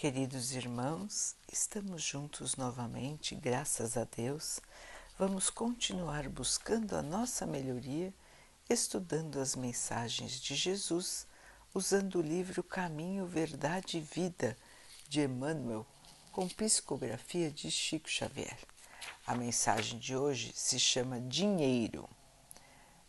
[0.00, 4.60] Queridos irmãos, estamos juntos novamente, graças a Deus.
[5.18, 8.14] Vamos continuar buscando a nossa melhoria,
[8.70, 11.26] estudando as mensagens de Jesus,
[11.74, 14.56] usando o livro Caminho, Verdade e Vida
[15.08, 15.84] de Emmanuel,
[16.30, 18.56] com psicografia de Chico Xavier.
[19.26, 22.08] A mensagem de hoje se chama Dinheiro.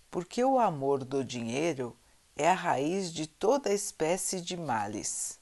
[0.10, 1.96] Porque o amor do dinheiro
[2.36, 5.39] é a raiz de toda espécie de males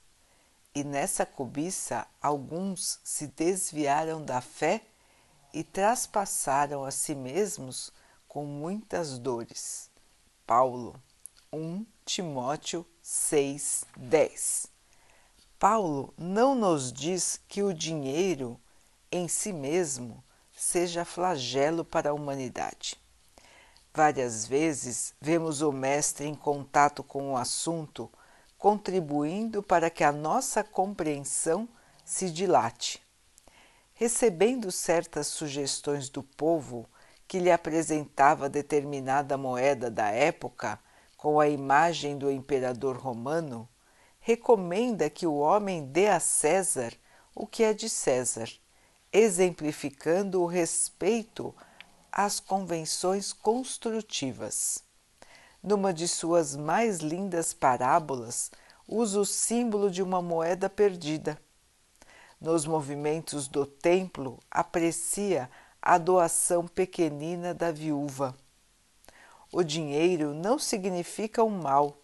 [0.78, 4.80] e nessa cobiça alguns se desviaram da fé
[5.52, 7.92] e traspassaram a si mesmos
[8.28, 9.90] com muitas dores.
[10.46, 10.94] Paulo
[11.52, 14.68] 1 Timóteo 6, 10
[15.58, 18.56] Paulo não nos diz que o dinheiro
[19.10, 20.22] em si mesmo
[20.56, 22.96] seja flagelo para a humanidade.
[23.92, 28.08] Várias vezes vemos o Mestre em contato com o assunto
[28.58, 31.68] contribuindo para que a nossa compreensão
[32.04, 33.00] se dilate.
[33.94, 36.88] Recebendo certas sugestões do povo
[37.26, 40.78] que lhe apresentava determinada moeda da época
[41.16, 43.68] com a imagem do imperador romano,
[44.18, 46.92] recomenda que o homem dê a César
[47.34, 48.50] o que é de César,
[49.12, 51.54] exemplificando o respeito
[52.10, 54.87] às convenções construtivas
[55.62, 58.50] numa de suas mais lindas parábolas,
[58.86, 61.38] usa o símbolo de uma moeda perdida.
[62.40, 65.50] Nos movimentos do templo, aprecia
[65.82, 68.34] a doação pequenina da viúva.
[69.52, 71.98] O dinheiro não significa um mal.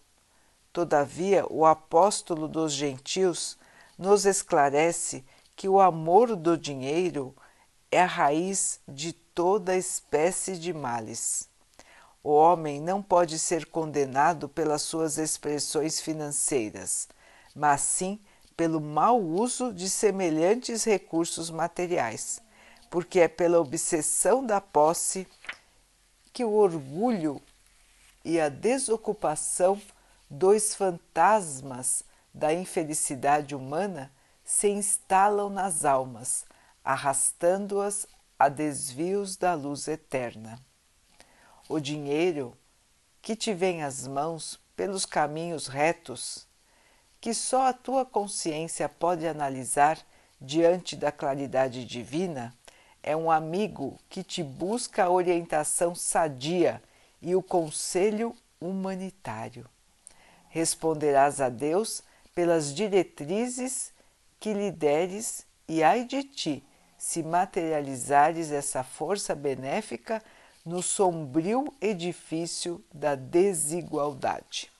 [0.73, 3.57] Todavia, o apóstolo dos gentios
[3.97, 5.23] nos esclarece
[5.55, 7.33] que o amor do dinheiro
[7.91, 11.49] é a raiz de toda espécie de males.
[12.25, 17.07] O homem não pode ser condenado pelas suas expressões financeiras,
[17.55, 18.19] mas sim
[18.57, 22.41] pelo mau uso de semelhantes recursos materiais,
[22.89, 25.27] porque é pela obsessão da posse
[26.33, 27.39] que o orgulho
[28.23, 29.79] e a desocupação,
[30.27, 32.03] dois fantasmas
[32.33, 34.11] da infelicidade humana,
[34.43, 36.43] se instalam nas almas,
[36.83, 38.07] arrastando-as
[38.39, 40.59] a desvios da luz eterna
[41.67, 42.55] o dinheiro
[43.21, 46.47] que te vem às mãos pelos caminhos retos,
[47.19, 49.99] que só a tua consciência pode analisar
[50.39, 52.53] diante da claridade divina,
[53.01, 56.81] é um amigo que te busca a orientação sadia
[57.21, 59.67] e o conselho humanitário.
[60.49, 63.91] Responderás a Deus pelas diretrizes
[64.39, 66.63] que lhe deres, e ai de ti
[66.97, 70.21] se materializares essa força benéfica
[70.65, 74.71] no sombrio edifício da desigualdade.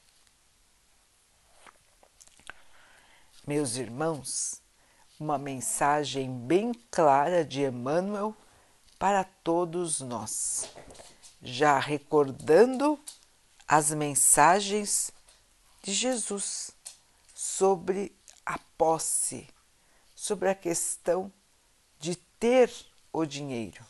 [3.45, 4.63] Meus irmãos,
[5.19, 8.35] uma mensagem bem clara de Emmanuel
[8.97, 10.67] para todos nós,
[11.43, 12.99] já recordando
[13.67, 15.11] as mensagens
[15.83, 16.71] de Jesus
[17.35, 18.11] sobre
[18.43, 19.47] a posse,
[20.15, 21.31] sobre a questão
[21.99, 22.73] de ter
[23.13, 23.85] o dinheiro.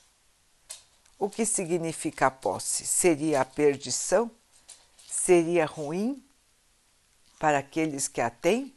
[1.17, 2.85] O que significa a posse?
[2.85, 4.29] Seria a perdição?
[5.07, 6.23] Seria ruim
[7.39, 8.75] para aqueles que a têm?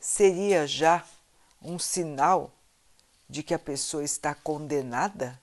[0.00, 1.06] Seria já
[1.62, 2.52] um sinal
[3.28, 5.40] de que a pessoa está condenada?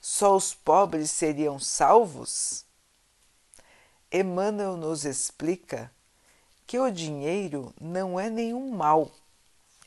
[0.00, 2.64] Só os pobres seriam salvos?
[4.10, 5.90] Emmanuel nos explica
[6.66, 9.10] que o dinheiro não é nenhum mal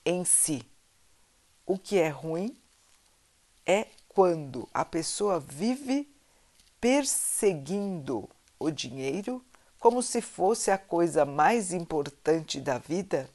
[0.06, 0.64] em si.
[1.66, 2.56] O que é ruim
[3.68, 6.10] é quando a pessoa vive
[6.80, 9.44] perseguindo o dinheiro
[9.78, 13.30] como se fosse a coisa mais importante da vida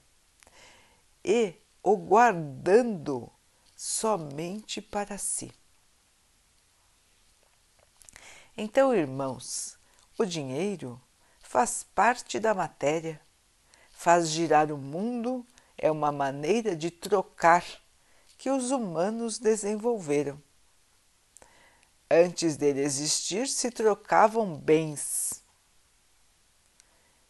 [1.22, 3.30] e o guardando
[3.76, 5.52] somente para si.
[8.56, 9.78] Então, irmãos,
[10.18, 11.00] o dinheiro
[11.40, 13.20] faz parte da matéria,
[13.90, 17.81] faz girar o mundo, é uma maneira de trocar
[18.42, 20.36] que os humanos desenvolveram.
[22.10, 25.44] Antes dele existir, se trocavam bens.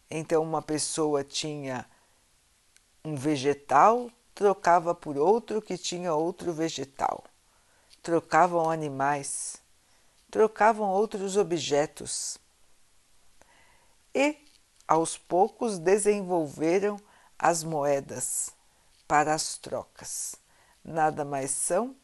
[0.09, 1.87] Então, uma pessoa tinha
[3.05, 7.23] um vegetal, trocava por outro que tinha outro vegetal.
[8.01, 9.61] Trocavam animais,
[10.31, 12.39] trocavam outros objetos.
[14.15, 14.35] E,
[14.87, 16.99] aos poucos, desenvolveram
[17.37, 18.49] as moedas
[19.07, 20.41] para as trocas
[20.83, 21.95] nada mais são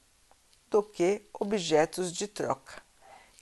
[0.70, 2.82] do que objetos de troca,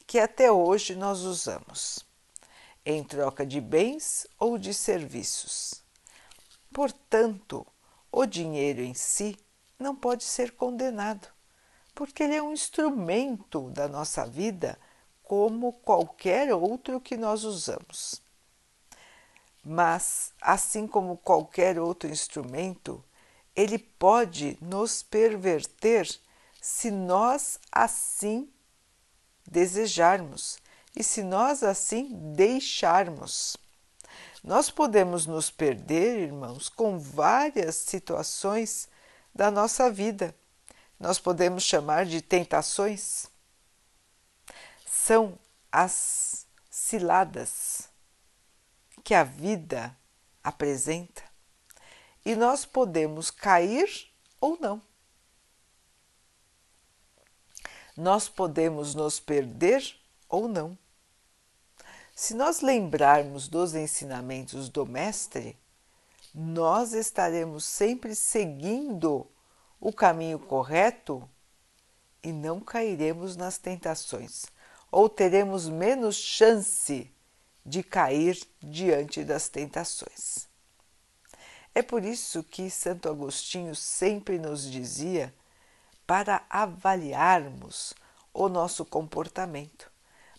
[0.05, 2.05] que até hoje nós usamos,
[2.85, 5.83] em troca de bens ou de serviços.
[6.73, 7.65] Portanto,
[8.11, 9.37] o dinheiro em si
[9.77, 11.27] não pode ser condenado,
[11.93, 14.79] porque ele é um instrumento da nossa vida
[15.21, 18.21] como qualquer outro que nós usamos.
[19.61, 23.03] Mas, assim como qualquer outro instrumento,
[23.57, 26.07] ele pode nos perverter
[26.61, 28.47] se nós assim
[29.47, 30.59] desejarmos
[30.95, 33.57] e se nós assim deixarmos.
[34.43, 38.87] Nós podemos nos perder, irmãos, com várias situações
[39.33, 40.35] da nossa vida.
[40.99, 43.25] Nós podemos chamar de tentações.
[44.85, 45.37] São
[45.71, 47.89] as ciladas
[49.03, 49.97] que a vida
[50.43, 51.26] apresenta
[52.27, 54.81] e nós podemos cair ou não.
[57.95, 59.95] Nós podemos nos perder
[60.27, 60.77] ou não.
[62.13, 65.55] Se nós lembrarmos dos ensinamentos do Mestre,
[66.35, 69.25] nós estaremos sempre seguindo
[69.79, 71.29] o caminho correto
[72.21, 74.47] e não cairemos nas tentações,
[74.91, 77.09] ou teremos menos chance
[77.65, 80.45] de cair diante das tentações.
[81.77, 85.31] É por isso que Santo Agostinho sempre nos dizia
[86.07, 87.93] para avaliarmos
[88.33, 89.91] o nosso comportamento,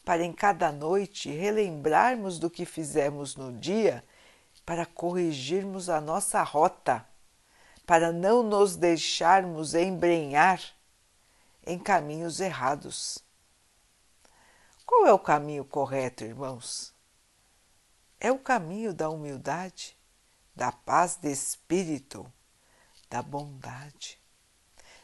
[0.04, 4.04] para em cada noite relembrarmos do que fizemos no dia
[4.66, 7.06] para corrigirmos a nossa rota,
[7.86, 10.60] para não nos deixarmos embrenhar
[11.64, 13.20] em caminhos errados.
[14.84, 16.92] Qual é o caminho correto, irmãos?
[18.18, 19.96] É o caminho da humildade,
[20.58, 22.26] da paz de espírito,
[23.08, 24.18] da bondade,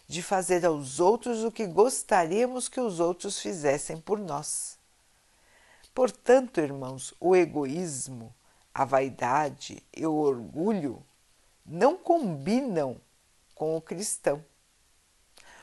[0.05, 4.77] de fazer aos outros o que gostaríamos que os outros fizessem por nós.
[5.95, 8.35] Portanto, irmãos, o egoísmo,
[8.75, 11.07] a vaidade e o orgulho
[11.65, 13.01] não combinam
[13.55, 14.45] com o cristão.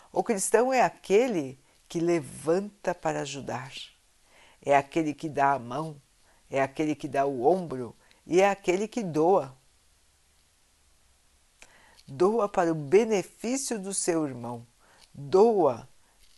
[0.10, 1.60] O cristão é aquele
[1.90, 3.74] que levanta para ajudar,
[4.62, 6.02] é aquele que dá a mão,
[6.50, 7.94] é aquele que dá o ombro
[8.26, 9.60] e é aquele que doa.
[12.14, 14.68] Doa para o benefício do seu irmão,
[15.14, 15.88] doa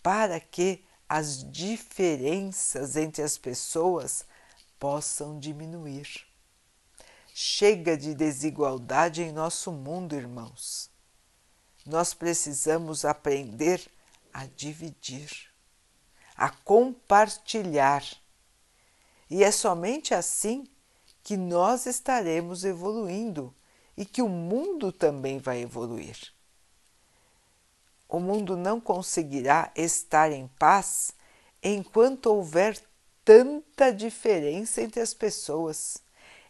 [0.04, 4.24] para que as diferenças entre as pessoas
[4.80, 6.28] possam diminuir.
[7.34, 10.92] Chega de desigualdade em nosso mundo, irmãos.
[11.84, 13.84] Nós precisamos aprender
[14.32, 15.50] a dividir,
[16.38, 18.04] a compartilhar.
[19.28, 20.68] E é somente assim
[21.24, 23.52] que nós estaremos evoluindo
[23.96, 26.34] e que o mundo também vai evoluir.
[28.08, 31.12] O mundo não conseguirá estar em paz
[31.62, 32.80] enquanto houver
[33.24, 36.04] tanta diferença entre as pessoas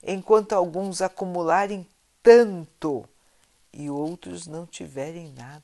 [0.03, 1.87] enquanto alguns acumularem
[2.21, 3.07] tanto
[3.71, 5.63] e outros não tiverem nada.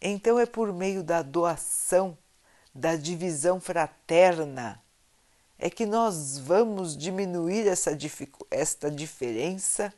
[0.00, 2.18] Então é por meio da doação,
[2.74, 4.82] da divisão fraterna,
[5.62, 7.90] é que nós vamos diminuir essa,
[8.50, 9.92] esta diferença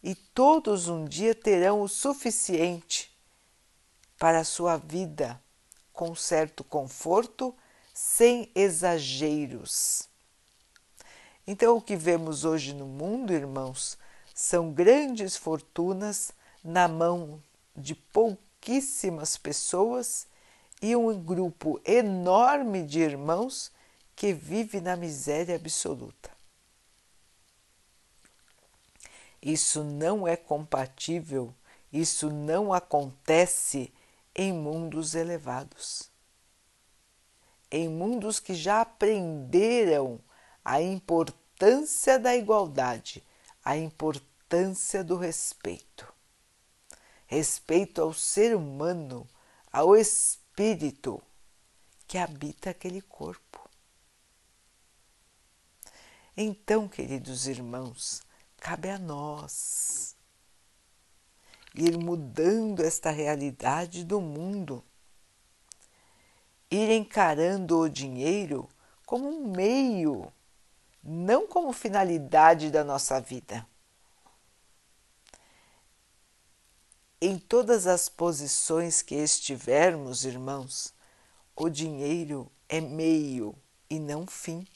[0.00, 3.12] e todos um dia terão o suficiente
[4.16, 5.42] para a sua vida
[5.92, 7.52] com certo conforto
[7.92, 10.08] sem exageros.
[11.44, 13.98] Então, o que vemos hoje no mundo, irmãos,
[14.32, 16.30] são grandes fortunas
[16.62, 17.42] na mão
[17.76, 20.28] de pouquíssimas pessoas
[20.82, 23.72] e um grupo enorme de irmãos
[24.14, 26.30] que vive na miséria absoluta.
[29.40, 31.54] Isso não é compatível,
[31.90, 33.92] isso não acontece
[34.34, 36.12] em mundos elevados
[37.72, 40.20] em mundos que já aprenderam
[40.62, 43.24] a importância da igualdade,
[43.64, 46.12] a importância do respeito.
[47.26, 49.26] Respeito ao ser humano,
[49.72, 50.41] ao espírito
[52.06, 53.68] que habita aquele corpo.
[56.36, 58.22] Então, queridos irmãos,
[58.58, 60.16] cabe a nós
[61.74, 64.84] ir mudando esta realidade do mundo
[66.72, 68.66] ir encarando o dinheiro
[69.04, 70.32] como um meio,
[71.02, 73.66] não como finalidade da nossa vida.
[77.24, 80.92] Em todas as posições que estivermos, irmãos,
[81.54, 83.54] o dinheiro é meio
[83.88, 84.66] e não fim.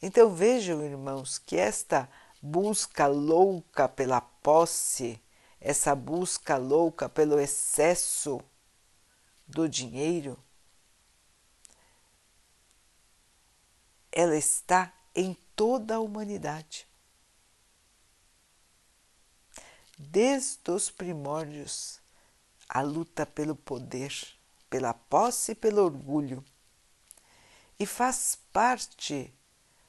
[0.00, 2.08] Então vejam, irmãos, que esta
[2.40, 5.20] busca louca pela posse,
[5.60, 8.40] essa busca louca pelo excesso,
[9.46, 10.42] do dinheiro
[14.10, 16.90] ela está em toda a humanidade.
[19.98, 22.00] Desde os primórdios,
[22.68, 24.14] a luta pelo poder,
[24.70, 26.44] pela posse e pelo orgulho,
[27.78, 29.32] e faz parte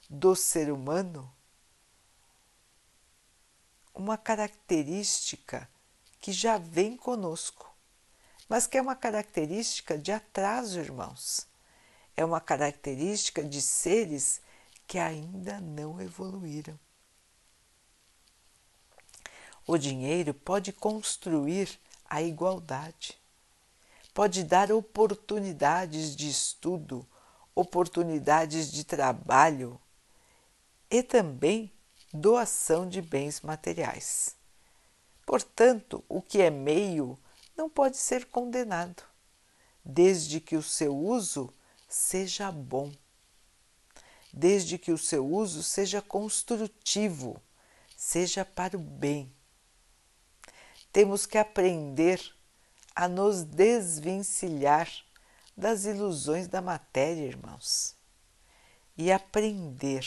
[0.09, 1.33] do ser humano
[3.93, 5.69] uma característica
[6.19, 7.71] que já vem conosco,
[8.49, 11.47] mas que é uma característica de atraso, irmãos.
[12.15, 14.41] É uma característica de seres
[14.87, 16.77] que ainda não evoluíram.
[19.65, 23.17] O dinheiro pode construir a igualdade,
[24.13, 27.07] pode dar oportunidades de estudo,
[27.55, 29.79] oportunidades de trabalho
[30.91, 31.71] e também
[32.13, 34.35] doação de bens materiais.
[35.25, 37.17] Portanto, o que é meio
[37.55, 39.01] não pode ser condenado,
[39.83, 41.53] desde que o seu uso
[41.87, 42.91] seja bom,
[44.33, 47.41] desde que o seu uso seja construtivo,
[47.95, 49.33] seja para o bem.
[50.93, 52.21] Temos que aprender
[52.95, 54.87] a nos desvencilhar
[55.57, 57.95] das ilusões da matéria, irmãos,
[58.95, 60.05] e aprender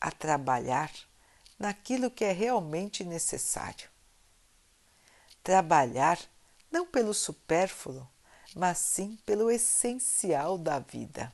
[0.00, 0.90] a trabalhar
[1.58, 3.90] naquilo que é realmente necessário.
[5.44, 6.18] Trabalhar
[6.70, 8.08] não pelo supérfluo,
[8.56, 11.30] mas sim pelo essencial da vida.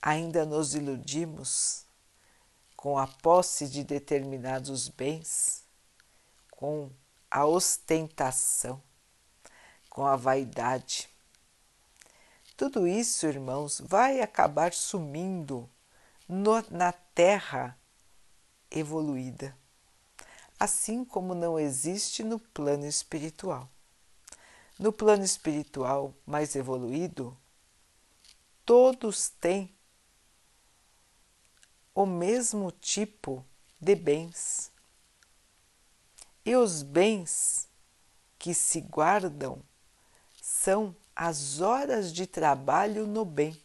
[0.00, 1.84] Ainda nos iludimos
[2.76, 5.65] com a posse de determinados bens,
[6.56, 6.90] com
[7.30, 8.82] a ostentação,
[9.90, 11.08] com a vaidade.
[12.56, 15.68] Tudo isso, irmãos, vai acabar sumindo
[16.26, 17.78] no, na Terra
[18.70, 19.56] evoluída,
[20.58, 23.68] assim como não existe no plano espiritual.
[24.78, 27.36] No plano espiritual mais evoluído,
[28.64, 29.74] todos têm
[31.94, 33.44] o mesmo tipo
[33.80, 34.70] de bens.
[36.46, 37.68] E os bens
[38.38, 39.60] que se guardam
[40.40, 43.60] são as horas de trabalho no bem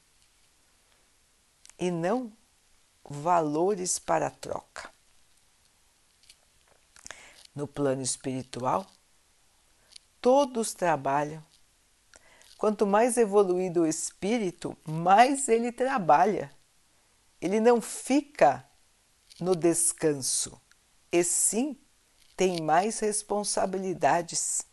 [1.77, 2.33] e não
[3.07, 4.91] valores para troca.
[7.53, 8.87] No plano espiritual,
[10.19, 11.45] todos trabalham.
[12.57, 16.51] Quanto mais evoluído o espírito, mais ele trabalha.
[17.39, 18.67] Ele não fica
[19.39, 20.59] no descanso,
[21.11, 21.77] e sim
[22.35, 24.65] tem mais responsabilidades,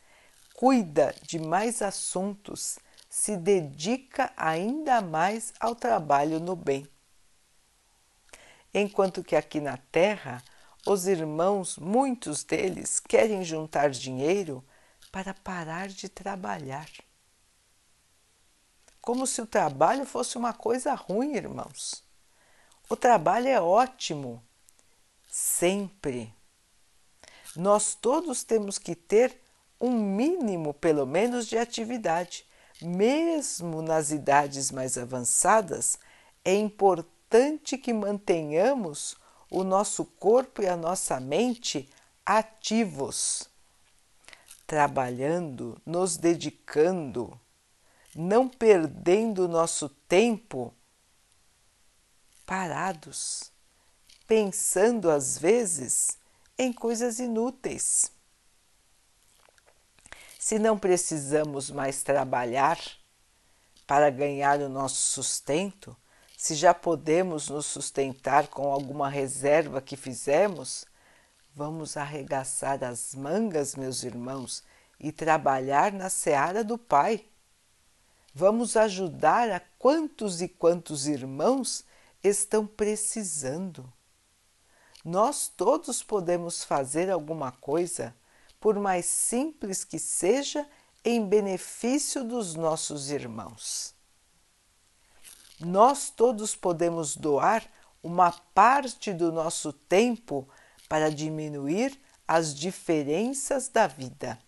[0.55, 6.89] cuida de mais assuntos, se dedica ainda mais ao trabalho no bem
[8.73, 10.43] enquanto que aqui na Terra
[10.87, 14.65] os irmãos, muitos deles, querem juntar dinheiro
[15.13, 16.89] para parar de trabalhar.
[19.01, 22.03] Como se o trabalho fosse uma coisa ruim, irmãos.
[22.89, 24.43] O trabalho é ótimo,
[25.27, 26.35] sempre.
[27.59, 29.37] Nós todos temos que ter
[29.81, 32.47] um mínimo, pelo menos, de atividade.
[32.81, 35.99] Mesmo nas idades mais avançadas,
[36.45, 39.17] é importante que mantenhamos
[39.51, 41.91] o nosso corpo e a nossa mente
[42.25, 43.51] ativos,
[44.65, 47.41] trabalhando, nos dedicando,
[48.15, 50.73] não perdendo nosso tempo
[52.47, 53.51] parados,
[54.29, 56.18] pensando às vezes
[56.59, 58.11] em coisas inúteis.
[60.39, 62.79] Se não precisamos mais trabalhar
[63.87, 65.97] para ganhar o nosso sustento,
[66.37, 70.85] se já podemos nos sustentar com alguma reserva que fizemos,
[71.55, 74.63] vamos arregaçar as mangas, meus irmãos,
[75.01, 77.25] e trabalhar na seara do Pai.
[78.35, 81.85] Vamos ajudar a quantos e quantos irmãos
[82.23, 83.93] estão precisando.
[85.05, 88.15] Nós todos podemos fazer alguma coisa,
[88.61, 90.67] por mais simples que seja,
[91.05, 93.97] em benefício dos nossos irmãos
[95.61, 97.65] nós todos podemos doar
[98.03, 100.49] uma parte do nosso tempo
[100.89, 104.39] para diminuir as diferenças da vida.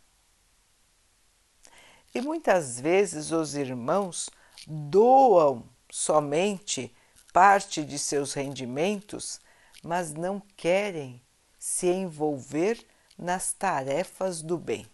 [2.15, 4.31] E muitas vezes os irmãos
[4.67, 6.95] doam somente
[7.33, 9.41] parte de seus rendimentos,
[9.83, 11.21] mas não querem
[11.59, 12.85] se envolver
[13.17, 14.87] nas tarefas do bem.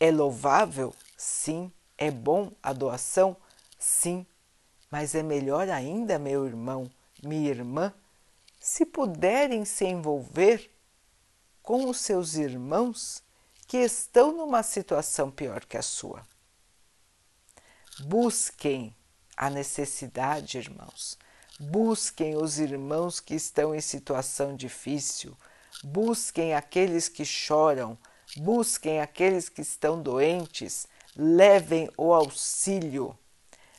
[0.00, 0.94] É louvável?
[1.16, 1.70] Sim.
[1.96, 3.36] É bom a doação?
[3.78, 4.26] Sim.
[4.90, 6.90] Mas é melhor ainda, meu irmão,
[7.22, 7.94] minha irmã,
[8.58, 10.70] se puderem se envolver
[11.62, 13.22] com os seus irmãos
[13.66, 16.26] que estão numa situação pior que a sua.
[18.00, 18.94] Busquem
[19.36, 21.18] a necessidade, irmãos.
[21.64, 25.36] Busquem os irmãos que estão em situação difícil,
[25.84, 27.96] busquem aqueles que choram,
[28.36, 33.16] busquem aqueles que estão doentes, levem o auxílio,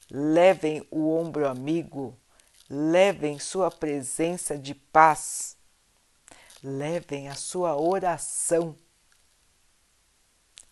[0.10, 2.18] levem o ombro amigo,
[2.70, 5.58] levem sua presença de paz,
[6.64, 8.78] levem a sua oração.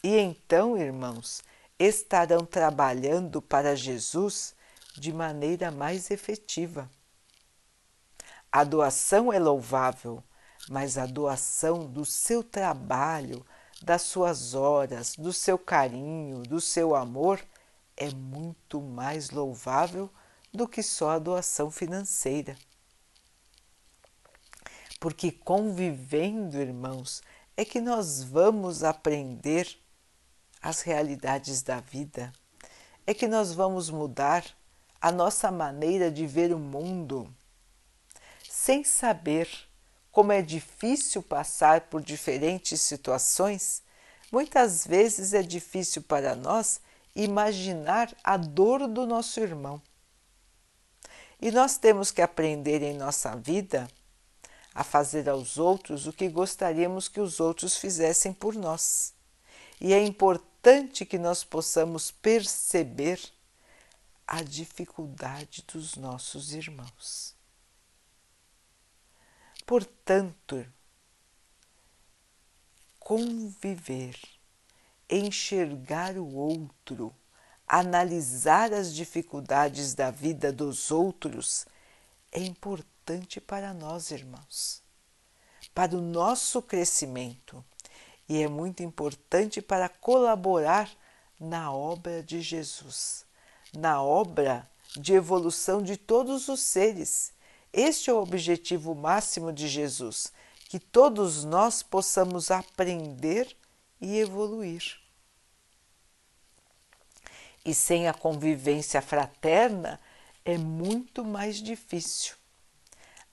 [0.01, 1.44] E então, irmãos,
[1.77, 4.56] estarão trabalhando para Jesus
[4.96, 6.89] de maneira mais efetiva.
[8.51, 10.22] A doação é louvável,
[10.70, 13.46] mas a doação do seu trabalho,
[13.81, 17.41] das suas horas, do seu carinho, do seu amor
[17.96, 20.10] é muito mais louvável
[20.51, 22.58] do que só a doação financeira.
[25.00, 27.24] Porque convivendo, irmãos,
[27.55, 29.79] é que nós vamos aprender
[30.62, 32.34] as realidades da vida,
[33.08, 34.46] é que nós vamos mudar
[35.00, 37.34] a nossa maneira de ver o mundo.
[38.63, 39.50] Sem saber
[40.12, 43.82] como é difícil passar por diferentes situações,
[44.32, 46.80] muitas vezes é difícil para nós
[47.15, 49.82] imaginar a dor do nosso irmão.
[51.41, 53.89] E nós temos que aprender em nossa vida
[54.75, 59.12] a fazer aos outros o que gostaríamos que os outros fizessem por nós.
[59.80, 63.20] E é importante que nós possamos perceber
[64.27, 67.40] a dificuldade dos nossos irmãos.
[69.65, 70.65] Portanto,
[73.00, 74.18] conviver,
[75.10, 77.13] enxergar o outro,
[77.68, 81.65] analisar as dificuldades da vida dos outros
[82.32, 84.82] é importante para nós, irmãos,
[85.74, 87.63] para o nosso crescimento
[88.27, 90.89] e é muito importante para colaborar
[91.39, 93.25] na obra de Jesus
[93.74, 97.34] na obra de evolução de todos os seres.
[97.73, 100.33] Este é o objetivo máximo de Jesus,
[100.67, 103.55] que todos nós possamos aprender
[103.99, 104.99] e evoluir.
[107.63, 109.99] E sem a convivência fraterna
[110.43, 112.36] é muito mais difícil.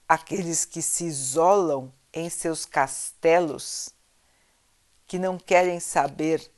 [0.07, 3.91] Aqueles que se isolam em seus castelos,
[5.07, 6.51] que não querem saber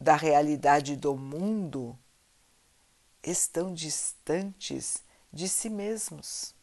[0.00, 1.98] da realidade do mundo,
[3.22, 6.57] estão distantes de si mesmos.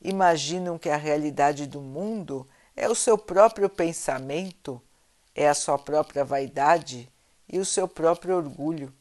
[0.00, 4.80] Imaginam que a realidade do mundo é o seu próprio pensamento,
[5.34, 7.12] é a sua própria vaidade
[7.48, 8.94] e o seu próprio orgulho.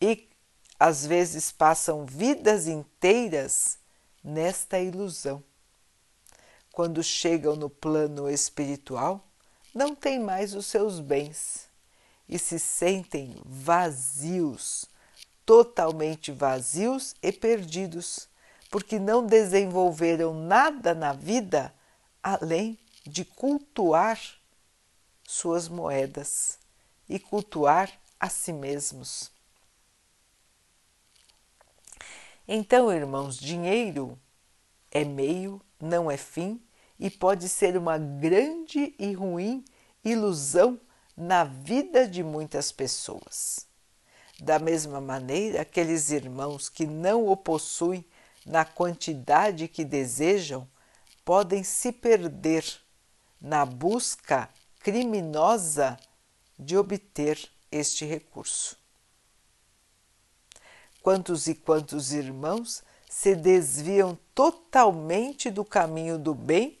[0.00, 0.28] E
[0.78, 3.78] às vezes passam vidas inteiras
[4.22, 5.42] nesta ilusão.
[6.70, 9.24] Quando chegam no plano espiritual,
[9.74, 11.68] não têm mais os seus bens
[12.28, 14.86] e se sentem vazios,
[15.44, 18.28] totalmente vazios e perdidos,
[18.74, 21.72] porque não desenvolveram nada na vida
[22.20, 24.20] além de cultuar
[25.22, 26.58] suas moedas
[27.08, 29.30] e cultuar a si mesmos.
[32.48, 34.18] Então, irmãos, dinheiro
[34.90, 36.60] é meio, não é fim
[36.98, 39.64] e pode ser uma grande e ruim
[40.04, 40.80] ilusão
[41.16, 43.68] na vida de muitas pessoas.
[44.40, 48.04] Da mesma maneira, aqueles irmãos que não o possuem
[48.44, 50.68] na quantidade que desejam
[51.24, 52.64] podem se perder
[53.40, 54.48] na busca
[54.80, 55.98] criminosa
[56.58, 58.78] de obter este recurso.
[61.02, 66.78] Quantos e quantos irmãos se desviam totalmente do caminho do bem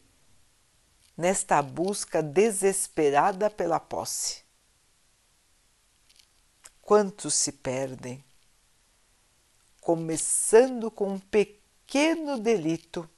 [1.16, 4.42] nesta busca desesperada pela posse.
[6.82, 8.22] Quantos se perdem,
[9.84, 13.08] começando com um pequeno delito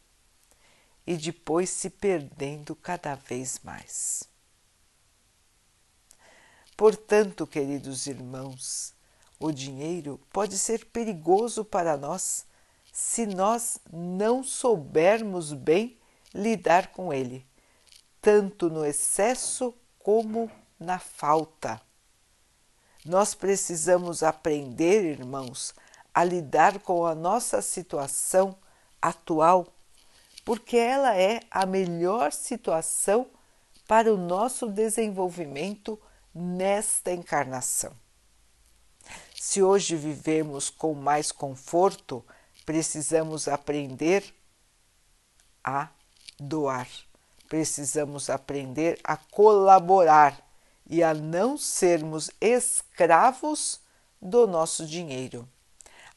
[1.07, 4.24] e depois se perdendo cada vez mais.
[6.76, 8.92] Portanto, queridos irmãos,
[9.38, 12.44] o dinheiro pode ser perigoso para nós
[12.92, 15.96] se nós não soubermos bem
[16.35, 17.46] lidar com ele
[18.26, 20.50] tanto no excesso como
[20.81, 21.81] na falta.
[23.05, 25.72] Nós precisamos aprender, irmãos,
[26.16, 28.57] a lidar com a nossa situação
[29.00, 29.66] atual,
[30.44, 33.26] porque ela é a melhor situação
[33.87, 36.00] para o nosso desenvolvimento
[36.35, 37.92] nesta encarnação.
[39.35, 42.24] Se hoje vivemos com mais conforto,
[42.64, 44.24] precisamos aprender
[45.62, 45.88] a
[46.40, 46.88] doar
[47.48, 50.38] precisamos aprender a colaborar
[50.88, 53.81] e a não sermos escravos
[54.20, 55.48] do nosso dinheiro.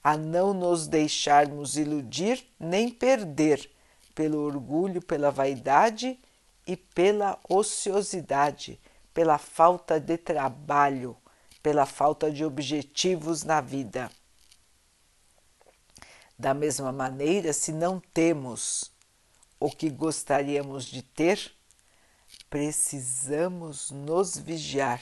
[0.03, 3.69] A não nos deixarmos iludir nem perder
[4.15, 6.19] pelo orgulho, pela vaidade
[6.65, 8.79] e pela ociosidade,
[9.13, 11.15] pela falta de trabalho,
[11.61, 14.09] pela falta de objetivos na vida.
[16.37, 18.91] Da mesma maneira, se não temos
[19.59, 21.51] o que gostaríamos de ter,
[22.49, 25.01] precisamos nos vigiar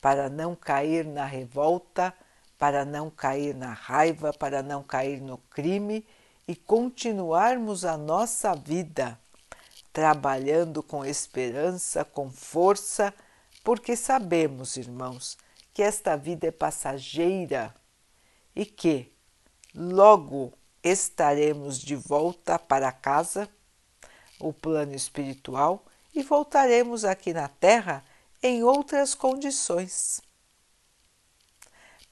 [0.00, 2.14] para não cair na revolta,
[2.58, 6.06] para não cair na raiva, para não cair no crime
[6.48, 9.18] e continuarmos a nossa vida
[9.92, 13.14] trabalhando com esperança, com força,
[13.64, 15.38] porque sabemos, irmãos,
[15.72, 17.74] que esta vida é passageira
[18.54, 19.10] e que
[19.74, 23.48] logo estaremos de volta para casa,
[24.38, 25.82] o plano espiritual,
[26.14, 28.04] e voltaremos aqui na Terra
[28.42, 30.20] em outras condições.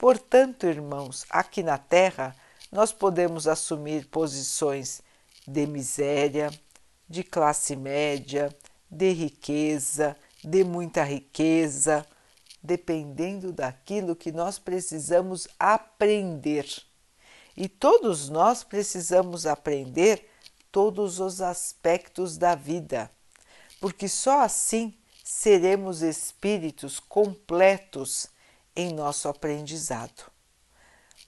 [0.04, 2.36] Portanto, irmãos, aqui na Terra
[2.70, 5.00] nós podemos assumir posições
[5.48, 6.50] de miséria,
[7.08, 8.54] de classe média,
[8.90, 10.14] de riqueza,
[10.44, 12.06] de muita riqueza,
[12.62, 16.66] dependendo daquilo que nós precisamos aprender.
[17.56, 20.28] E todos nós precisamos aprender
[20.70, 23.10] todos os aspectos da vida,
[23.80, 24.92] porque só assim
[25.24, 28.33] seremos espíritos completos
[28.76, 30.30] em nosso aprendizado.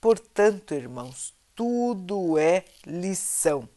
[0.00, 3.68] Portanto, irmãos, tudo é lição.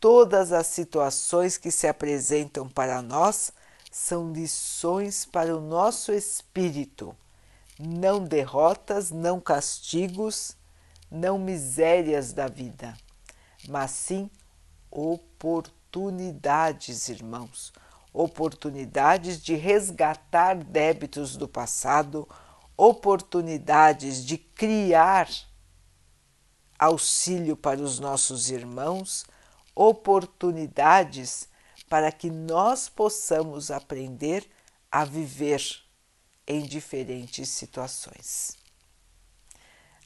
[0.00, 3.52] Todas as situações que se apresentam para nós
[3.90, 7.14] são lições para o nosso espírito,
[7.78, 10.56] não derrotas, não castigos,
[11.10, 12.96] não misérias da vida,
[13.68, 14.30] mas sim
[14.90, 17.70] oportunidades, irmãos,
[18.12, 22.26] oportunidades de resgatar débitos do passado,
[22.76, 25.28] oportunidades de criar
[26.78, 29.24] auxílio para os nossos irmãos,
[29.74, 31.48] oportunidades
[31.88, 34.48] para que nós possamos aprender
[34.90, 35.62] a viver
[36.46, 38.56] em diferentes situações.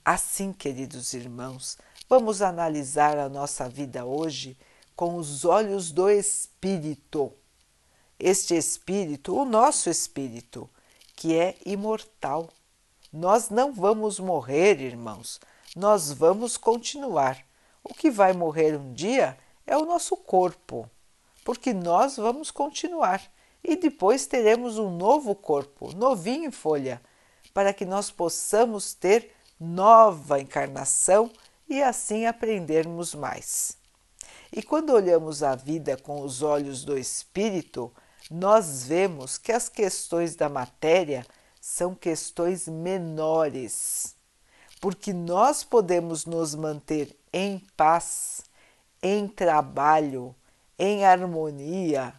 [0.05, 4.57] Assim, queridos irmãos, vamos analisar a nossa vida hoje
[4.95, 7.33] com os olhos do Espírito
[8.19, 10.69] este espírito, o nosso espírito,
[11.15, 12.49] que é imortal.
[13.13, 15.41] Nós não vamos morrer, irmãos,
[15.75, 17.45] nós vamos continuar.
[17.83, 20.89] O que vai morrer um dia é o nosso corpo,
[21.45, 23.23] porque nós vamos continuar
[23.63, 27.01] e depois teremos um novo corpo, novinho em folha,
[27.53, 31.31] para que nós possamos ter nova encarnação
[31.69, 33.77] e assim aprendermos mais.
[34.53, 37.93] E quando olhamos a vida com os olhos do espírito,
[38.31, 41.27] nós vemos que as questões da matéria
[41.69, 44.15] são questões menores,
[44.81, 48.43] porque nós podemos nos manter em paz,
[49.03, 50.33] em trabalho,
[50.79, 52.15] em harmonia,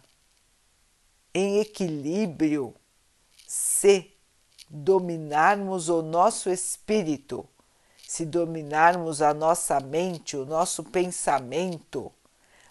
[1.32, 2.74] em equilíbrio,
[3.46, 4.12] se
[4.68, 7.48] dominarmos o nosso espírito,
[8.06, 12.12] se dominarmos a nossa mente, o nosso pensamento,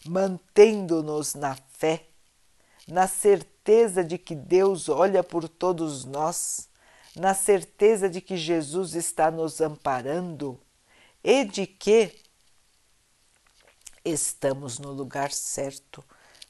[0.05, 2.05] mantendo-nos na fé
[2.87, 6.66] na certeza de que Deus olha por todos nós,
[7.17, 10.59] na certeza de que Jesus está nos amparando
[11.23, 12.15] e de que
[14.05, 16.03] estamos no lugar certo,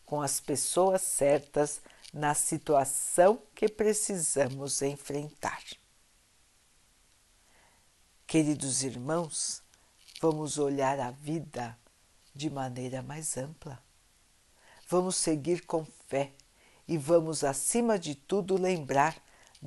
[0.06, 1.82] com as pessoas certas,
[2.14, 5.64] na situação que precisamos enfrentar.
[8.26, 9.64] Queridos irmãos,
[10.22, 11.78] vamos olhar a vida
[12.36, 13.82] de maneira mais ampla.
[14.90, 16.34] Vamos seguir com fé
[16.88, 19.16] e vamos, acima de tudo, lembrar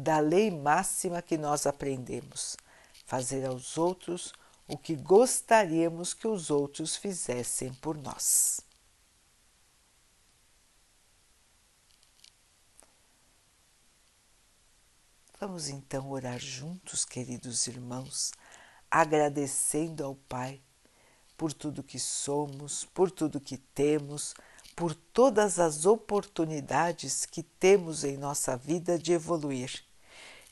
[0.01, 2.57] da lei máxima que nós aprendemos:
[3.05, 4.33] fazer aos outros
[4.67, 8.61] o que gostaríamos que os outros fizessem por nós.
[15.41, 18.31] Vamos então orar juntos, queridos irmãos,
[18.91, 20.61] agradecendo ao Pai
[21.37, 24.35] por tudo que somos, por tudo que temos,
[24.77, 29.83] por todas as oportunidades que temos em nossa vida de evoluir,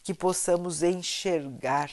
[0.09, 1.91] que possamos enxergar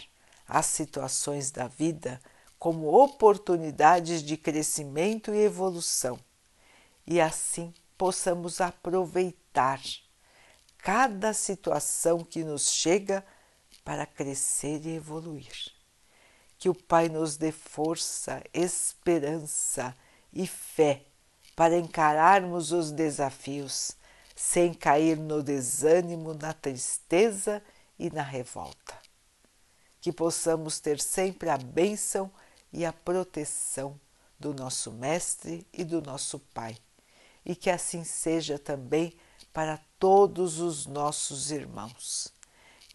[0.48, 2.22] as situações da vida
[2.58, 6.18] como oportunidades de crescimento e evolução
[7.06, 9.82] e assim possamos aproveitar
[10.78, 13.22] cada situação que nos chega
[13.84, 15.74] para crescer e evoluir.
[16.58, 19.94] Que o Pai nos dê força, esperança
[20.32, 21.04] e fé
[21.54, 23.98] para encararmos os desafios
[24.34, 27.62] sem cair no desânimo, na tristeza
[27.98, 28.96] e na revolta.
[30.00, 32.32] Que possamos ter sempre a bênção
[32.72, 34.00] e a proteção
[34.40, 36.78] do nosso Mestre e do nosso Pai,
[37.46, 39.14] e que assim seja também
[39.54, 42.34] para todos os nossos irmãos.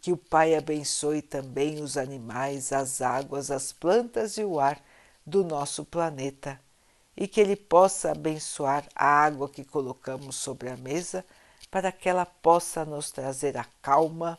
[0.01, 4.81] Que o Pai abençoe também os animais, as águas, as plantas e o ar
[5.25, 6.61] do nosso planeta,
[7.17, 11.25] e que Ele possa abençoar a água que colocamos sobre a mesa
[11.71, 14.39] para que ela possa nos trazer a calma